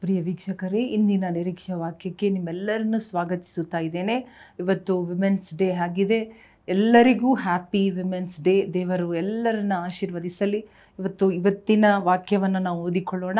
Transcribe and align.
ಪ್ರಿಯ 0.00 0.22
ವೀಕ್ಷಕರೇ, 0.22 0.82
ಇಂದಿನ 0.82 1.24
ನಿರೀಕ್ಷೆ 1.30 1.72
ವಾಕ್ಯಕ್ಕೆ 1.72 2.30
ನಿಮ್ಮೆಲ್ಲರನ್ನು 2.30 3.00
ಸ್ವಾಗತಿಸುತ್ತಾ 3.00 3.78
ಇದ್ದೇನೆ. 3.78 4.48
ಇವತ್ತು 4.58 5.02
ವಿಮೆನ್ಸ್ 5.02 5.58
ಡೇ 5.58 5.72
ಆಗಿದೆ. 5.72 6.48
ಎಲ್ಲರಿಗೂ 6.68 7.34
ಹ್ಯಾಪಿ 7.34 7.90
ವಿಮೆನ್ಸ್ 7.90 8.44
ಡೇ 8.44 8.66
ದೇವರು 8.74 9.14
ಎಲ್ಲರನ್ನ 9.14 9.72
ಆಶೀರ್ವದಿಸಲಿ. 9.76 10.66
ಇವತ್ತು 10.98 11.30
ಇವತ್ತಿನ 11.30 11.84
ವಾಕ್ಯವನ್ನು 11.96 12.58
ನಾವು 12.58 12.82
ಓದಿಕೊಳ್ಳೋಣ. 12.82 13.38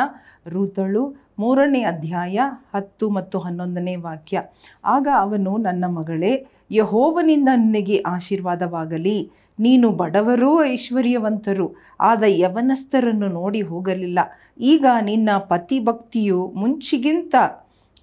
ರೂತಳು, 0.48 1.16
ಮೂರನೇ 1.38 1.82
ಅಧ್ಯಾಯ 1.82 2.40
ಹತ್ತು 2.74 3.10
ಮತ್ತು 3.10 3.38
ಹನ್ನೊಂದನೇ 3.38 3.96
ವಾಕ್ಯ. 3.96 4.42
ಆಗ 4.84 5.08
ಅವನು 5.16 5.56
ನನ್ನ 5.56 5.84
ಮಗಳೇ 5.84 6.46
ಯಹೋವನಿಂದ 6.70 7.48
ನಿನಗೆ 7.56 7.96
ಆಶೀರ್ವಾದವಾಗಲಿ. 7.96 9.30
ನೀನು 9.60 9.90
ಬಡವರೂ 9.90 10.64
ಐಶ್ವರ್ಯವಂತರು, 10.64 11.74
ಆದ 12.00 12.22
ಯವನಸ್ಥರನ್ನು 12.26 13.28
ನೋಡಿ 13.28 13.60
ಹೋಗಲಿಲ್ಲ. 13.60 14.18
ಈಗ 14.58 14.86
ನಿನ್ನ 15.00 15.30
ಪತಿಭಕ್ತಿಯು 15.38 16.52
ಮುಂಚಿಗಿಂತ 16.56 17.34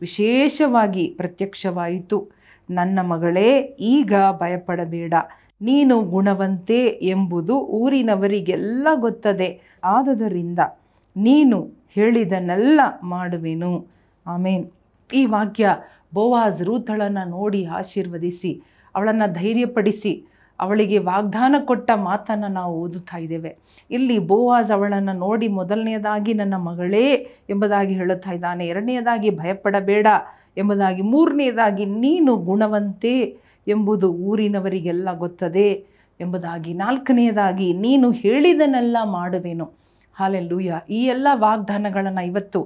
ವಿಶೇಷವಾಗಿ 0.02 1.14
ಪ್ರತ್ಯಕ್ಷವಾಯಿತು. 1.18 2.28
ನನ್ನ 2.70 3.00
ಮಗಳೇ, 3.02 3.58
ಈಗ 3.80 4.14
ಭಯಪಡಬೇಡ. 4.32 5.14
ನೀನು 5.62 6.02
ಗುಣವಂತೆ 6.02 6.86
ಎಂಬುದು 7.02 7.60
ಊರಿನವರಿಗೆಲ್ಲ 7.60 8.88
ಗೊತ್ತದೆ. 8.96 9.62
ಆದದರಿಂದ 9.84 10.60
ನೀನು 11.18 11.72
ಹೇಳಿದನ್ನೆಲ್ಲ 11.96 12.82
ಮಾಡುವೆನು. 13.04 13.88
ಆಮೇನ್. 14.28 14.70
ಈ 15.14 15.26
ವಾಕ್ಯ 15.26 15.70
ಬೋವಾಜ್ 16.16 16.62
ರೂಥಳನ್ನು 16.64 17.24
ನೋಡಿ 17.30 17.62
ಆಶೀರ್ವದಿಸಿ, 17.80 18.52
ಅವಳನ್ನು 18.96 19.28
ಧೈರ್ಯಪಡಿಸಿ, 19.34 20.14
ಅವಳಿಗೆ 20.60 20.98
ವಾಗ್ದಾನ 21.08 21.56
ಕೊಟ್ಟ 21.66 21.92
ಮಾತನ್ನು 22.04 22.48
ನಾವು 22.48 22.74
ಓದುತ್ತಾ 22.82 23.18
ಇದ್ದೇವೆ. 23.18 23.52
ಇಲ್ಲಿ 23.92 24.18
ಬೋವಾಜ್ 24.20 24.72
ಅವಳನ್ನು 24.72 25.14
ನೋಡಿ 25.20 25.48
ಮೊದಲನೆಯದಾಗಿ 25.60 26.34
ನನ್ನ 26.34 26.58
ಮಗಳೇ 26.70 27.08
ಎಂಬುದಾಗಿ 27.50 27.94
ಹೇಳುತ್ತಾ 27.94 28.32
ಇದ್ದಾನೆ. 28.32 28.66
ಎರಡನೆಯದಾಗಿ 28.68 29.30
ಭಯಪಡಬೇಡ 29.30 30.08
ಎಂಬುದಾಗಿ, 30.58 31.02
ಮೂರನೆಯದಾಗಿ 31.14 31.86
ನೀನು 31.86 32.36
ಗುಣವಂತೆ 32.50 33.16
ಎಂಬುದು 33.68 34.08
ಊರಿನವರಿಗೆಲ್ಲ 34.30 35.10
ಗೊತ್ತದೆ 35.18 35.70
ಎಂಬುದಾಗಿ, 36.20 36.74
ನಾಲ್ಕನೆಯದಾಗಿ 36.74 37.68
ನೀನು 37.86 38.08
ಹೇಳಿದನೆಲ್ಲ 38.12 38.98
ಮಾಡುವೆನು. 39.12 39.66
ಹಾಲೆಲ್ಲೂಯ, 40.18 40.72
ಈ 40.90 41.00
ಎಲ್ಲ 41.06 41.28
ವಾಗ್ದಾನಗಳನ್ನು 41.34 42.24
ಇವತ್ತು 42.26 42.60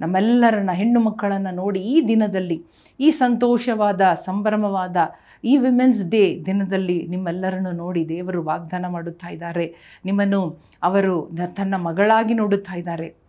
ನಮ್ಮೆಲ್ಲರನ್ನ 0.00 0.70
ಹೆಣ್ಣು 0.72 1.00
ಮಕ್ಕಳನ್ನು 1.00 1.54
ನೋಡಿ 1.54 1.80
ಈ 1.80 2.08
ದಿನದಲ್ಲಿ, 2.08 2.64
ಈ 3.00 3.10
ಸಂತೋಷವಾದ, 3.10 4.00
ಸಂಭ್ರಮವಾದ, 4.14 4.96
ಈ 5.44 5.56
ವಿಮೆನ್ಸ್ 5.56 6.10
ಡೇ 6.10 6.42
ದಿನದಲ್ಲಿ 6.46 7.06
ನಿಮ್ಮೆಲ್ಲರನ್ನು 7.06 7.72
ನೋಡಿ 7.72 8.08
ದೇವರು 8.08 8.42
ವಾಗ್ದಾನ 8.42 8.86
ಮಾಡುತ್ತಾ 8.88 9.28
ಇದ್ದಾರೆ. 9.28 9.74
ನಿಮ್ಮನ್ನು 10.04 10.58
ಅವರು 10.82 11.30
ತನ್ನ 11.56 11.74
ಮಗಳಾಗಿ 11.76 12.34
ನೋಡುತ್ತಾ 12.34 12.74
ಇದ್ದಾರೆ. 12.74 13.24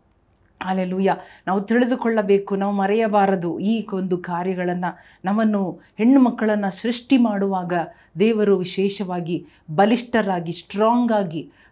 ಅಲ್ಲೆಲೂಯ 0.62 1.10
ನಾವು 1.48 1.62
ತಿಳಿದುಕೊಳ್ಳಬೇಕು, 1.62 2.56
ನಾವು 2.56 2.74
ಮರೆಯಬಾರದು 2.74 3.60
ಈ 3.60 3.88
ಒಂದು 3.94 4.18
ಕಾರ್ಯಗಳನ್ನು. 4.18 5.20
ನಮ್ಮನ್ನು 5.26 5.82
ಹೆಣ್ಣು 5.98 6.20
ಮಕ್ಕಳನ್ನು 6.22 6.72
ಸೃಷ್ಟಿ 6.82 7.18
ಮಾಡುವಾಗ 7.18 7.74
ದೇವರು 8.20 8.58
ವಿಶೇಷವಾಗಿ 8.58 9.46
ಬಲಿಷ್ಠರಾಗಿ 9.76 10.52
ಸ್ಟ್ರಾಂಗ್ 10.52 11.12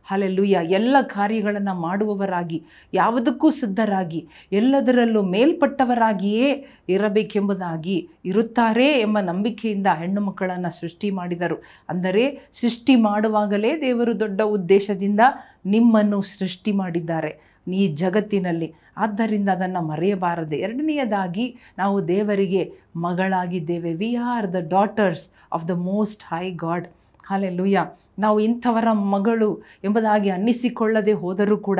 ಆಗಿ 0.05 0.09
ಹಾಲೆಲ್ಲೂಯ. 0.09 0.55
ಎಲ್ಲ 0.69 0.95
ಕಾರ್ಯಗಳನ್ನು 1.01 1.81
ಮಾಡುವವರಾಗಿ, 1.81 2.63
ಯಾವುದಕ್ಕೂ 2.93 3.49
ಸಿದ್ಧರಾಗಿ, 3.49 4.27
ಎಲ್ಲದರಲ್ಲೂ 4.51 5.21
ಮೇಲ್ಪಟ್ಟವರಾಗಿಯೇ 5.21 6.65
ಇರಬೇಕೆಂಬುದಾಗಿ 6.89 8.09
ಇರುತ್ತಾರೆ 8.25 8.99
ಎಂಬ 8.99 9.19
ನಂಬಿಕೆಯಿಂದ 9.19 9.87
ಹೆಣ್ಣು 9.87 10.21
ಮಕ್ಕಳನ್ನು 10.21 10.79
ಸೃಷ್ಟಿ 10.79 11.11
ಮಾಡಿದರು. 11.11 11.61
ಅಂದರೆ 11.89 12.51
ಸೃಷ್ಟಿ 12.53 12.95
ಮಾಡುವಾಗಲೇ 12.95 13.81
ದೇವರು 13.81 14.19
ದೊಡ್ಡ 14.19 14.41
ಉದ್ದೇಶದಿಂದ 14.41 15.19
ನಿಮ್ಮನ್ನು 15.65 16.21
ಸೃಷ್ಟಿ 16.21 16.71
ಮಾಡಿದ್ದಾರೆ 16.71 17.53
ಈ 17.67 17.87
ಜಗತ್ತಿನಲ್ಲಿ. 17.87 18.73
ಆದ್ದರಿಂದ 18.97 19.49
ಅದನ್ನು 19.49 19.81
ಮರೆಯಬಾರದೆ. 19.87 20.57
ಎರಡನೆಯದಾಗಿ 20.57 21.55
ನಾವು 21.77 22.07
ದೇವರಿಗೆ 22.07 22.73
ಮಗಳಾಗಿದ್ದೇವೆ. 22.95 23.93
We 23.93 24.15
are 24.15 24.53
the 24.53 24.55
daughters 24.55 25.27
of 25.51 25.67
the 25.67 25.69
most 25.69 26.23
high 26.33 26.51
God 26.51 26.87
hallelujah 27.27 27.77
ನಾವು 28.19 28.39
ಇಂಥವರ 28.39 28.91
ಮಗಳು 28.91 29.63
ಎಂಬುದಾಗಿ 29.83 30.29
ಅನ್ನಿಸಿಕೊಳ್ಳದೆ 30.29 31.13
ಹೋದರೂ 31.13 31.57
ಕೂಡ 31.57 31.79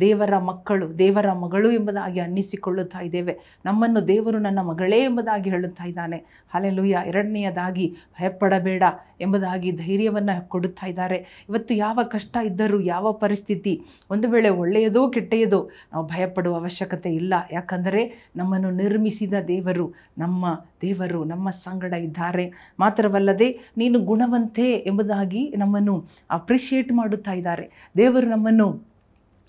ದೇವರ 0.00 0.38
ಮಕ್ಕಳು, 0.38 0.98
ದೇವರ 0.98 1.32
ಮಗಳು 1.32 1.70
ಎಂಬುದಾಗಿ 1.70 2.20
ಅನ್ನಿಸಿಕೊಳ್ಳುತ್ತಾ 2.20 3.00
ಇದ್ದೇವೆ. 3.00 3.38
ನಮ್ಮನ್ನು 3.64 4.08
ದೇವರು 4.08 4.38
ನನ್ನ 4.38 4.60
ಮಗಳೇ 4.60 4.98
ಎಂಬುದಾಗಿ 4.98 5.50
ಹೇಳುತ್ತಾ 5.50 5.84
ಇದ್ದಾನೆ. 5.84 6.16
ಹಾಲೆಲುಯ್ಯ 6.54 7.02
ಎರಡನೆಯದಾಗಿ 7.06 7.96
ಭಯಪಡಬೇಡ 8.20 8.82
ಎಂಬುದಾಗಿ 9.20 9.70
ಧೈರ್ಯವನ್ನು 9.72 10.48
ಕೊಡುತ್ತಾ 10.48 10.86
ಇದ್ದಾರೆ. 10.86 11.46
ಇವತ್ತು 11.48 11.74
ಯಾವ 11.74 12.00
ಕಷ್ಟ 12.02 12.36
ಇದ್ದರೂ 12.44 12.80
ಯಾವ 12.80 13.12
ಪರಿಸ್ಥಿತಿ, 13.12 13.82
ಒಂದು 14.10 14.30
ವೇಳೆ 14.30 14.48
ಒಳ್ಳೆಯದೋ 14.48 15.08
ಕೆಟ್ಟೆಯದೋ 15.08 15.70
ನಾವು 15.92 16.06
ಭಯಪಡುವ 16.06 16.54
ಅವಶ್ಯಕತೆ 16.54 17.14
ಇಲ್ಲ. 17.14 17.34
ಯಾಕಂದರೆ 17.52 18.30
ನಮ್ಮನ್ನು 18.36 18.70
ನಿರ್ಮಿಸಿದ 18.70 19.34
ದೇವರು, 19.48 19.94
ನಮ್ಮ 20.18 20.64
ದೇವರು, 20.82 21.24
ನಮ್ಮ 21.24 21.50
ಸಂಗಡ 21.50 21.92
ಇದ್ದಾರೆ. 21.92 22.74
ಮಾತ್ರವಲ್ಲದೆ 22.80 23.60
ನೀನು 23.76 24.00
ಗುಣವಂತೆ 24.00 24.72
ಎಂಬುದಾಗಿ 24.72 25.54
ನಮ್ಮನ್ನು 25.74 25.94
ಅಪ್ರಿಷಿಯೇಟ್ 26.30 26.90
ಮಾಡುತ್ತಾ 26.98 27.32
ಇದ್ದಾರೆ. 27.38 27.64
ದೇವರು 28.00 28.26
ನಮ್ಮನ್ನು 28.32 28.66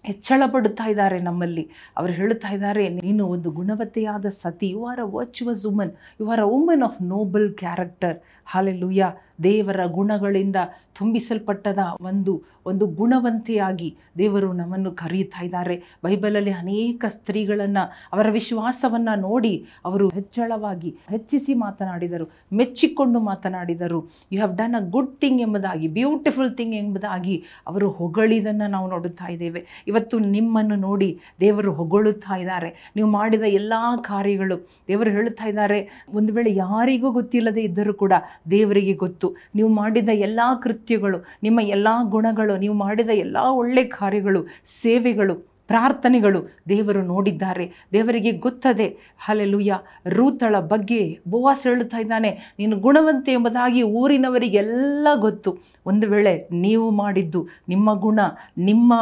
ಹೆಚ್ಚಳ 0.05 0.43
ಪಡುತ್ತಾ 0.53 0.85
ಇದ್ದಾರೆ 0.91 1.17
ನಮ್ಮಲ್ಲಿ. 1.27 1.63
ಅವರು 1.99 2.11
ಹೇಳುತ್ತಾ 2.19 2.49
ಇದ್ದಾರೆ, 2.55 2.83
ನೀನು 2.97 3.23
ಒಂದು 3.35 3.49
ಗುಣವತ್ತೆಯಾದ 3.57 4.27
ಸತಿ 4.41 4.69
you 4.73 4.81
are 4.91 5.01
a 5.03 5.07
virtuous 5.17 5.63
woman 5.67 5.91
you 6.21 6.25
are 6.33 6.41
a 6.45 6.47
woman 6.53 6.83
of 6.87 6.99
noble 7.13 7.47
character 7.61 8.17
hallelujah 8.53 9.03
ದೇವರ 9.43 9.79
ಗುಣಗಳಿಂದ 9.85 10.55
ತುಂಬಿಸಲ್ಪಟ್ಟದ 10.97 11.79
ಒಂದು 12.01 12.33
ಒಂದು 12.65 12.85
ಗುಣವಂತೆಯಾಗಿ 12.87 13.95
ದೇವರು 14.17 14.53
ನಮ್ಮನ್ನು 14.53 14.91
ಕರೆಯುತ್ತಾ 14.91 15.45
ಇದ್ದಾರೆ. 15.45 15.75
ಬೈಬಲಲ್ಲಿ 16.03 16.51
ಅನೇಕ 16.51 17.05
ಸ್ತ್ರೀಗಳನ್ನು, 17.07 17.83
ಅವರ 18.13 18.27
ವಿಶ್ವಾಸವನ್ನು 18.29 19.19
ನೋಡಿ 19.19 19.65
ಅವರು 19.85 20.09
ಹೆಚ್ಚಳವಾಗಿ 20.09 20.95
ಹೆಚ್ಚಿಸಿ 21.09 21.53
ಮಾತನಾಡಿದರು, 21.53 22.25
ಮೆಚ್ಚಿಕೊಂಡು 22.53 23.19
ಮಾತನಾಡಿದರು. 23.19 23.99
You 24.31 24.37
have 24.37 24.55
done 24.55 24.75
a 24.75 24.89
good 24.89 25.19
thing 25.19 25.41
ಎಂಬುದಾಗಿ 25.41 25.87
ಬ್ಯೂಟಿಫುಲ್ 25.87 26.57
ಥಿಂಗ್ 26.57 26.75
ಎಂಬುದಾಗಿ 26.75 27.43
ಅವರು 27.67 27.89
ಹೊಗಳಿದನ್ನು 27.89 28.67
ನಾವು 28.67 28.89
ನೋಡುತ್ತಾ 28.89 29.27
ಇದ್ದೇವೆ. 29.27 29.83
ಇವತ್ತು 29.87 30.19
ನಿಮ್ಮನ್ನು 30.19 30.75
ನೋಡಿ 30.75 31.19
ದೇವರು 31.39 31.73
ಹೊಗಳುತ್ತಾ 31.73 32.35
ಇದ್ದಾರೆ. 32.35 32.91
ನೀವು 32.95 33.09
ಮಾಡಿದ 33.09 33.41
ಎಲ್ಲ 33.41 33.73
ಕಾರ್ಯಗಳು 34.01 34.69
ದೇವರು 34.87 35.09
ಹೇಳುತ್ತಾ 35.09 35.45
ಇದ್ದಾರೆ. 35.45 36.05
ಒಂದು 36.13 36.33
ವೇಳೆ 36.33 36.55
ಯಾರಿಗೂ 36.55 37.11
ಗೊತ್ತಿಲ್ಲದೆ 37.11 37.61
ಇದ್ದರೂ 37.61 37.93
ಕೂಡ 37.93 38.13
ದೇವರಿಗೆ 38.51 38.93
ಗೊತ್ತು. 38.93 39.24
ನೀವು 39.55 39.69
ಮಾಡಿದ 39.73 40.11
ಎಲ್ಲ 40.19 40.39
ಕೃತ್ಯಗಳು 40.61 41.19
ನಿಮ್ಮ 41.43 41.59
ಎಲ್ಲ 41.69 41.87
ಗುಣಗಳು 42.09 42.55
ನೀವು 42.57 42.77
ಮಾಡಿದ 42.77 43.11
ಎಲ್ಲ 43.17 43.37
ಒಳ್ಳೆ 43.55 43.83
ಕಾರ್ಯಗಳು 43.97 44.41
ಸೇವೆಗಳು 44.81 45.35
ಪ್ರಾರ್ಥನೆಗಳು 45.67 46.39
ದೇವರು 46.69 47.01
ನೋಡಿದ್ದಾರೆ. 47.01 47.65
ದೇವರಿಗೆ 47.93 48.31
ಗೊತ್ತದೆ. 48.31 48.87
ಹಲೆಲುಯ್ಯ 49.19 49.79
ರೂತಳ 50.07 50.55
ಬಗ್ಗೆ 50.59 51.19
ಬೋವಾಸ್ 51.27 51.63
ಹೇಳುತ್ತಾ 51.67 51.99
ಇದ್ದಾನೆ. 51.99 52.31
ನೀನು 52.59 52.75
ಗುಣವಂತೆ 52.79 53.31
ಎಂಬುದಾಗಿ 53.31 53.81
ಊರಿನವರಿಗೆಲ್ಲ 54.01 55.07
ಗೊತ್ತು. 55.15 55.51
ಒಂದು 55.85 56.07
ವೇಳೆ 56.07 56.33
ನೀವು 56.51 56.89
ಮಾಡಿದ್ದು 56.91 57.47
ನಿಮ್ಮ 57.69 57.93
ಗುಣ, 57.99 58.19
ನಿಮ್ಮ 58.57 58.93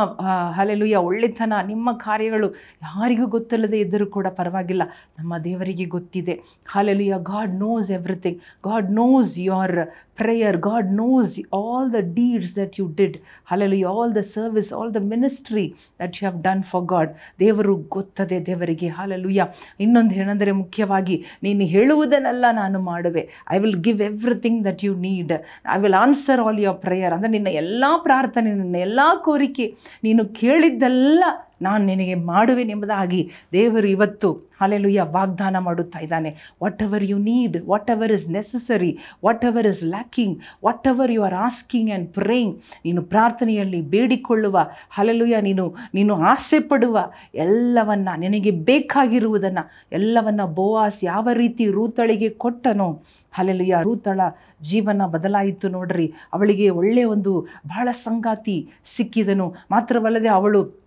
ಹಲೆಲುಯ್ಯ 0.56 0.96
ಒಳ್ಳೆತನ, 1.10 1.54
ನಿಮ್ಮ 1.66 1.90
ಕಾರ್ಯಗಳು 1.92 2.50
ಯಾರಿಗೂ 2.50 3.28
ಗೊತ್ತಿಲ್ಲದೆ 3.28 3.80
ಇದ್ದರೂ 3.80 4.06
ಕೂಡ 4.06 4.28
ಪರವಾಗಿಲ್ಲ. 4.28 4.84
ನಮ್ಮ 5.20 5.38
ದೇವರಿಗೆ 5.38 5.86
ಗೊತ್ತಿದೆ. 5.86 6.36
Hallelujah 6.68 7.18
God 7.24 7.56
knows 7.56 7.92
everything 7.92 8.40
God 8.70 8.92
knows 8.92 9.40
your 9.40 9.78
prayer 10.16 10.58
God 10.58 10.90
knows 10.94 11.40
all 11.56 11.94
the 11.94 11.96
deeds 12.14 12.56
that 12.56 12.80
you 12.80 12.86
did 12.98 13.18
hallelujah 13.46 13.86
all 13.86 14.12
the 14.16 14.18
service 14.18 14.74
all 14.74 14.94
the 14.94 15.00
ministry 15.14 15.66
that 16.02 16.16
you 16.18 16.30
have 16.30 16.38
done 16.44 16.53
for 16.62 16.86
God 16.86 17.12
ದೇವರು 17.40 17.76
ಗೊತ್ತದೆ 17.76 18.46
ದೇವರಿಗೆ. 18.46 18.88
ಹಾಲಲ್ಲೂಯ್ಯ 18.88 19.48
ಇನ್ನೊಂದು 19.80 20.16
ಏನಂದರೆ 20.16 20.52
ಮುಖ್ಯವಾಗಿ, 20.52 21.24
ನೀನು 21.44 21.66
ಹೇಳುವುದನ್ನೆಲ್ಲ 21.66 22.46
ನಾನು 22.52 22.80
ಮಾಡುವೆ. 22.80 23.30
I 23.50 23.58
will 23.58 23.80
give 23.84 24.02
everything 24.02 24.66
that 24.66 24.84
you 24.84 24.96
need 24.96 25.34
I 25.76 25.80
will 25.80 25.94
answer 25.94 26.40
all 26.40 26.60
your 26.60 26.78
prayer 26.78 27.14
ಅಂದರೆ 27.14 27.32
ನಿನ್ನ 27.32 27.48
ಎಲ್ಲ 27.48 27.84
ಪ್ರಾರ್ಥನೆ, 27.98 28.52
ನಿನ್ನ 28.54 28.76
ಎಲ್ಲ 28.76 29.00
ಕೋರಿಕೆ, 29.24 29.74
ನೀನು 30.04 30.26
ಕೇಳಿದ್ದೆಲ್ಲ 30.26 31.24
ನಾನು 31.64 31.84
ನಿನಗೆ 31.86 32.16
ಮಾಡುವೆನೆಂಬುದಾಗಿ 32.16 33.22
ದೇವರು 33.54 33.88
ಇವತ್ತು 33.88 34.30
ಅಲೆಲುಯ್ಯ 34.62 35.02
ವಾಗ್ದಾನ 35.12 35.56
ಮಾಡುತ್ತಾ 35.60 36.00
ಇದ್ದಾನೆ. 36.00 36.30
Whatever 36.84 37.04
you 37.04 37.18
need 37.18 37.56
whatever 37.92 38.12
is 38.12 38.30
necessary 38.30 38.92
whatever 39.46 39.68
is 39.68 39.84
lacking 39.84 40.36
whatever 40.88 41.12
you 41.12 41.24
are 41.24 41.34
asking 41.34 41.90
and 41.92 42.08
praying 42.14 42.54
ನೀನು 42.86 43.02
ಪ್ರಾರ್ಥನೆಯಲ್ಲಿ 43.02 43.82
ಬೇಡಿಕೊಳ್ಳುವ 43.82 44.58
ಹಲಲುಯ್ಯ 44.90 45.42
ನೀನು 45.42 45.66
ನೀನು 45.94 46.16
ಆಸೆ 46.16 46.60
ಪಡುವ 46.60 46.98
ಎಲ್ಲವನ್ನು 47.36 48.20
ನಿನಗೆ 48.20 48.52
ಬೇಕಾಗಿರುವುದನ್ನು, 48.52 49.64
ಎಲ್ಲವನ್ನು 49.92 50.48
ಬೋವಾಸ್ 50.48 51.04
ಯಾವ 51.04 51.30
ರೀತಿ 51.34 51.68
ರೂತಳಿಗೆ 51.68 52.30
ಕೊಟ್ಟನೋ 52.30 52.90
ಹಲಲುಯ್ಯ 53.34 53.78
ರೂತಳ 53.84 54.22
ಜೀವನ 54.62 55.02
ಬದಲಾಯಿತು 55.06 55.68
ನೋಡ್ರಿ. 55.70 56.14
ಅವಳಿಗೆ 56.34 56.70
ಒಳ್ಳೆಯ 56.70 57.04
ಒಂದು 57.04 57.32
ಬಹಳ 57.68 57.88
ಸಂಗಾತಿ 57.92 58.58
ಸಿಕ್ಕಿದನು. 58.86 59.48
ಮಾತ್ರವಲ್ಲದೆ 59.72 60.28
ಅವಳು 60.28 60.83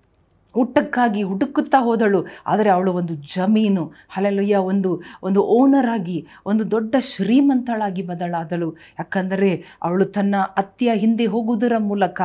ಊಟಕ್ಕಾಗಿ 0.56 1.22
ಹುಡುಕುತ್ತಾ 1.22 1.82
ಹೋದಳು. 1.82 2.26
ಆದರೆ 2.46 2.70
ಅವಳು 2.70 2.92
ಒಂದು 2.92 3.14
ಜಮೀನು 3.14 3.92
ಹಲಲುಯ್ಯ 4.08 4.56
ಒಂದು 4.56 5.02
ಒಂದು 5.22 5.42
ಓನರ್ 5.42 5.88
ಆಗಿ, 5.88 6.26
ಒಂದು 6.46 6.70
ದೊಡ್ಡ 6.70 6.94
ಶ್ರೀಮಂತಳಾಗಿ 7.00 8.02
ಬದಲಾದಳು. 8.02 8.72
ಯಾಕಂದರೆ 8.72 9.64
ಅವಳು 9.82 10.04
ತನ್ನ 10.04 10.34
ಅತ್ತೆಯ 10.56 10.90
ಹಿಂದೆ 10.94 11.26
ಹೋಗುವುದರ 11.26 11.72
ಮೂಲಕ 11.78 12.20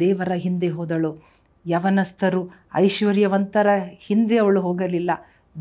ದೇವರ 0.00 0.32
ಹಿಂದೆ 0.32 0.68
ಹೋದಳು. 0.68 1.34
ಯವನಸ್ಥರು 1.66 2.50
ಐಶ್ವರ್ಯವಂತರ 2.74 3.66
ಹಿಂದೆ 4.06 4.36
ಅವಳು 4.36 4.60
ಹೋಗಲಿಲ್ಲ. 4.60 5.10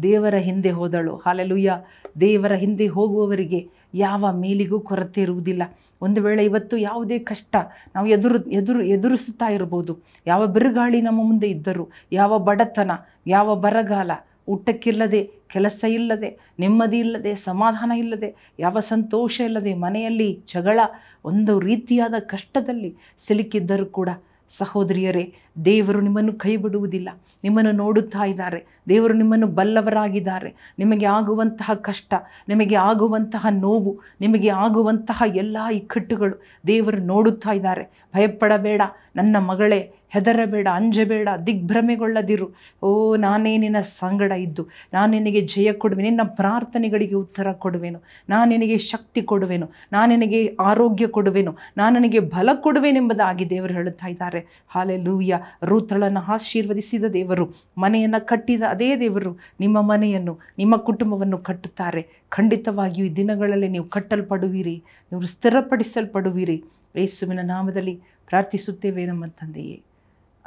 ದೇವರ 0.01 0.36
ಹಿಂದೆ 0.36 0.72
ಹೋದಳು. 0.72 1.22
ಹಾಲೆಲುಯ್ಯ 1.25 1.74
ದೇವರ 2.19 2.54
ಹಿಂದೆ 2.54 2.88
ಹೋಗುವವರಿಗೆ 2.88 3.69
ಯಾವ 3.95 4.31
ಮೇಲಿಗೂ 4.31 4.80
ಕೊರತೆ 4.80 5.22
ಇರುವುದಿಲ್ಲ. 5.22 5.63
ಒಂದು 6.01 6.22
ವೇಳೆ 6.22 6.45
ಇವತ್ತು 6.45 6.78
ಯಾವುದೇ 6.78 7.19
ಕಷ್ಟ 7.19 7.56
ನಾವು 7.95 8.07
ಎದುರು 8.07 8.50
ಎದುರು, 8.50 8.81
ಎದುರಿಸುತ್ತಾ 8.81 9.50
ಇರಬಹುದು. 9.50 10.00
ಯಾವ 10.28 10.48
ಬಿರುಗಾಳಿ 10.48 11.01
ನಮ್ಮ 11.01 11.24
ಮುಂದೆ 11.24 11.48
ಇದ್ದರೂ, 11.48 11.90
ಯಾವ 12.12 12.40
ಬಡತನ, 12.40 12.92
ಯಾವ 13.28 13.56
ಬರಗಾಲ, 13.56 14.12
ಊಟಕ್ಕಿಲ್ಲದೆ, 14.48 15.31
ಕೆಲಸ 15.48 15.84
ಇಲ್ಲದೆ, 15.90 16.38
ನೆಮ್ಮದಿ 16.60 17.00
ಇಲ್ಲದೆ, 17.00 17.36
ಸಮಾಧಾನ 17.36 17.92
ಇಲ್ಲದೆ, 17.92 18.36
ಯಾವ 18.60 18.80
ಸಂತೋಷ 18.80 19.42
ಇಲ್ಲದೆ, 19.42 19.74
ಮನೆಯಲ್ಲಿ 19.74 20.40
ಜಗಳ, 20.54 20.80
ಒಂದು 21.25 21.60
ರೀತಿಯಾದ 21.60 22.13
ಕಷ್ಟದಲ್ಲಿ 22.19 22.95
ಸಿಲುಕಿದ್ದರೂ 23.28 23.86
ಕೂಡ 23.86 24.10
ಸಹೋದರಿಯರೇ, 24.58 25.34
ದೇವರು 25.66 26.02
ನಿಮ್ಮನ್ನು 26.02 26.34
ಕೈ 26.34 26.58
ಬಿಡುವುದಿಲ್ಲ 26.58 27.10
ನಿಮ್ಮನ್ನು 27.44 27.72
ನೋಡುತ್ತಾ 27.72 28.26
ಇದ್ದಾರೆ. 28.26 28.66
ದೇವರು 28.90 29.14
ನಿಮ್ಮನ್ನು 29.14 29.48
ಬಲ್ಲವರಾಗಿದ್ದಾರೆ. 29.48 30.74
ನಿಮಗೆ 30.80 31.06
ಆಗುವಂತಹ 31.06 31.74
ಕಷ್ಟ, 31.74 32.14
ನಿಮಗೆ 32.50 32.76
ಆಗುವಂತಹ 32.76 33.46
ನೋವು, 33.50 34.00
ನಿಮಗೆ 34.22 34.50
ಆಗುವಂತಹ 34.50 35.24
ಎಲ್ಲ 35.36 35.58
ಇಕ್ಕಟ್ಟುಗಳು 35.74 36.42
ದೇವರು 36.68 36.98
ನೋಡುತ್ತಾ 36.98 37.52
ಇದ್ದಾರೆ. 37.52 37.84
ಭಯಪಡಬೇಡ. 38.16 38.82
ನನ್ನ 39.16 39.38
ಮಗಳೇ 39.40 39.80
ಹೆದರಬೇಡ, 40.13 40.68
ಅಂಜಬೇಡ, 40.74 41.30
ದಿಗ್ಭ್ರಮೆಗೊಳ್ಳದಿರು. 41.48 42.48
ಓ, 42.83 42.89
ನಾನೇ 43.15 43.57
ನಿನ್ನ 43.57 43.80
ಸಂಗಡ 43.80 44.31
ಇದ್ದು, 44.31 44.63
ನಾನು 44.94 45.10
ನಿನಗೆ 45.12 45.42
ಜಯ 45.54 45.74
ಕೊಡುವೆ, 45.74 46.04
ನಿನ್ನ 46.04 46.24
ಪ್ರಾರ್ಥನೆಗಳಿಗೆ 46.24 47.15
ಉತ್ತರ 47.15 47.51
ಕೊಡುವೆನು, 47.51 48.00
ನಾನು 48.30 48.50
ನಿನಗೆ 48.50 48.77
ಶಕ್ತಿ 48.77 49.21
ಕೊಡುವೆನು, 49.21 49.68
ನಾನು 49.92 50.10
ನಿನಗೆ 50.15 50.42
ಆರೋಗ್ಯ 50.60 51.07
ಕೊಡುವೆನು, 51.07 51.54
ನಾನು 51.77 52.00
ನಿನಗೆ 52.00 52.19
ಬಲ 52.19 52.50
ಕೊಡುವೆನೆಂಬುದಾಗಿ 52.54 53.50
ದೇವರು 53.50 53.74
ಹೇಳುತ್ತಾ 53.74 54.07
ಇದ್ದಾರೆ. 54.07 54.42
ಹಾಲೆ 54.68 54.98
ಲೂಯ್ಯ 54.98 55.39
ರೂತಳನ್ನು 55.63 56.21
ಆಶೀರ್ವದಿಸಿದ 56.33 57.06
ದೇವರು, 57.13 57.45
ಮನೆಯನ್ನು 57.77 58.21
ಕಟ್ಟಿದ 58.27 58.63
ಅದೇ 58.69 58.89
ದೇವರು 58.95 59.33
ನಿಮ್ಮ 59.59 59.81
ಮನೆಯನ್ನು, 59.81 60.36
ನಿಮ್ಮ 60.57 60.75
ಕುಟುಂಬವನ್ನು 60.77 61.38
ಕಟ್ಟುತ್ತಾರೆ. 61.38 62.04
ಖಂಡಿತವಾಗಿಯೂ 62.30 63.07
ಈ 63.07 63.16
ದಿನಗಳಲ್ಲಿ 63.16 63.69
ನೀವು 63.69 63.88
ಕಟ್ಟಲ್ಪಡುವಿರಿ, 63.95 64.75
ನೀವು 65.12 65.25
ಸ್ಥಿರಪಡಿಸಲ್ಪಡುವಿರಿ. 65.33 66.57
ಯೇಸುವಿನ 66.95 67.42
ನಾಮದಲ್ಲಿ 67.44 67.95
ಪ್ರಾರ್ಥಿಸುತ್ತೇವೆ 68.27 69.06
ನಮ್ಮ 69.06 69.25
ತಂದೆಯೇ. 69.42 69.77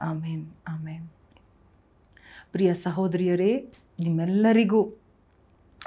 ಆಮೇನ್ 0.00 0.46
ಆಮೇನ್. 0.68 1.08
ಪ್ರಿಯ 2.52 2.74
ಸಹೋದರಿಯರೇ, 2.74 3.72
ನಿಮ್ಮೆಲ್ಲರಿಗೂ 4.00 4.94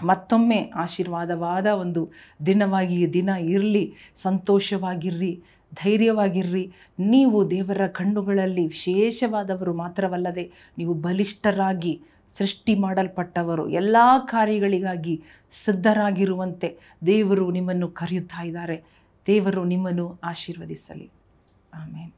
ಮತ್ತೊಮ್ಮೆ 0.04 0.72
ಆಶೀರ್ವಾದವಾದ 0.76 1.66
ಒಂದು 1.66 2.12
ದಿನವಾಗಿ 2.46 3.14
ದಿನ 3.14 3.30
ಇರಲಿ, 3.30 3.94
ಸಂತೋಷವಾಗಿರ್ರಿ, 4.22 5.44
ಧೈರ್ಯವಾಗಿರ್ರಿ. 5.74 6.74
ನೀವು 7.00 7.52
ದೇವರ 7.52 7.88
ಕಣ್ಣುಗಳಲ್ಲಿ 7.88 8.68
ವಿಶೇಷವಾದವರು 8.68 9.74
ಮಾತ್ರವಲ್ಲದೆ, 9.74 10.52
ನೀವು 10.78 10.94
ಬಲಿಷ್ಠರಾಗಿ 10.94 12.02
ಸೃಷ್ಟಿ 12.38 12.76
ಮಾಡಲ್ಪಟ್ಟವರು, 12.76 13.70
ಎಲ್ಲ 13.70 13.98
ಕಾರ್ಯಗಳಿಗಾಗಿ 14.26 15.24
ಸಿದ್ಧರಾಗಿರುವಂತೆ 15.66 16.78
ದೇವರು 17.06 17.52
ನಿಮ್ಮನ್ನು 17.52 17.88
ಕರೆಯುತ್ತಾ 17.88 18.44
ಇದ್ದಾರೆ. 18.44 18.84
ದೇವರು 19.28 19.64
ನಿಮ್ಮನ್ನು 19.64 20.20
ಆಶೀರ್ವದಿಸಲಿ. 20.24 21.10
ಆಮೇಲೆ 21.74 22.14